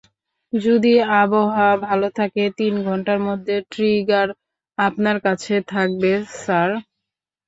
[0.53, 4.27] যদি আবহাওয়া ভালো থাকে, তিন ঘন্টার মধ্যে ট্রিগার
[4.77, 6.69] আপনার কাছে থাকবে, স্যার।